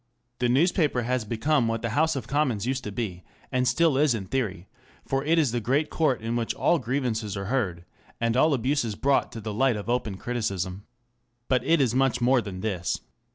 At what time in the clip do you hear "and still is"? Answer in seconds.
3.51-4.15